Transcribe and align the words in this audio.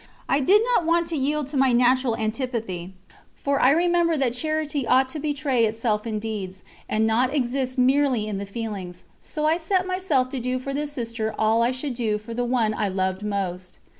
I 0.27 0.39
did 0.39 0.63
not 0.73 0.83
want 0.83 1.05
to 1.09 1.15
yield 1.15 1.45
to 1.49 1.57
my 1.57 1.73
natural 1.73 2.17
antipathy, 2.17 2.93
for 3.35 3.61
I 3.61 3.69
remembered 3.69 4.19
that 4.23 4.33
charity 4.33 4.87
ought 4.87 5.07
to 5.09 5.19
betray 5.19 5.63
itself 5.65 6.07
in 6.07 6.17
deeds, 6.17 6.63
and 6.89 7.05
not 7.05 7.35
exist 7.35 7.77
merely 7.77 8.27
in 8.27 8.39
the 8.39 8.47
feelings, 8.47 9.03
so 9.21 9.45
I 9.45 9.59
set 9.59 9.85
myself 9.85 10.29
to 10.31 10.39
do 10.39 10.57
for 10.57 10.73
this 10.73 10.91
sister 10.91 11.35
all 11.37 11.61
I 11.61 11.69
should 11.69 11.93
do 11.93 12.17
for 12.17 12.33
the 12.33 12.43
one 12.43 12.73
I 12.73 12.89
loved 12.89 13.21
most. 13.21 13.77